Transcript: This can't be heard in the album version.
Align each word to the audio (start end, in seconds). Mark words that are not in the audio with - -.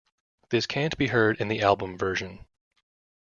This 0.49 0.65
can't 0.65 0.97
be 0.97 1.09
heard 1.09 1.39
in 1.39 1.47
the 1.47 1.61
album 1.61 1.95
version. 1.95 2.47